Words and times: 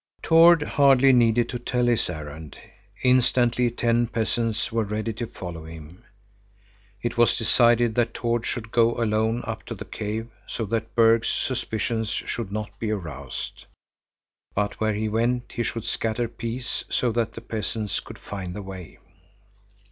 Tord 0.23 0.63
hardly 0.63 1.13
needed 1.13 1.47
to 1.49 1.59
tell 1.59 1.85
his 1.85 2.09
errand; 2.09 2.57
instantly 3.03 3.69
ten 3.69 4.07
peasants 4.07 4.71
were 4.71 4.83
ready 4.83 5.13
to 5.13 5.27
follow 5.27 5.63
him. 5.65 6.03
It 7.03 7.19
was 7.19 7.37
decided 7.37 7.93
that 7.93 8.15
Tord 8.15 8.43
should 8.43 8.71
go 8.71 8.95
alone 8.95 9.43
up 9.45 9.63
to 9.67 9.75
the 9.75 9.85
cave, 9.85 10.29
so 10.47 10.65
that 10.65 10.95
Berg's 10.95 11.27
suspicions 11.29 12.09
should 12.09 12.51
not 12.51 12.79
be 12.79 12.89
aroused. 12.89 13.65
But 14.55 14.79
where 14.81 14.95
he 14.95 15.07
went 15.07 15.51
he 15.51 15.61
should 15.61 15.85
scatter 15.85 16.27
peas, 16.27 16.83
so 16.89 17.11
that 17.11 17.33
the 17.33 17.41
peasants 17.41 17.99
could 17.99 18.17
find 18.17 18.55
the 18.55 18.63
way. 18.63 18.97